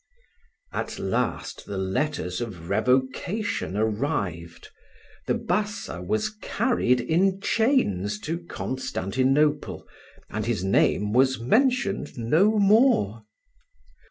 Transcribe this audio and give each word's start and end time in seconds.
At 0.73 0.97
last 0.97 1.67
the 1.67 1.77
letters 1.77 2.41
of 2.41 2.69
revocation 2.71 3.77
arrived: 3.77 4.69
the 5.27 5.35
Bassa 5.35 6.01
was 6.01 6.31
carried 6.41 6.99
in 6.99 7.39
chains 7.39 8.17
to 8.21 8.39
Constantinople, 8.39 9.87
and 10.27 10.47
his 10.47 10.63
name 10.63 11.13
was 11.13 11.39
mentioned 11.39 12.17
no 12.17 12.57
more. 12.57 13.25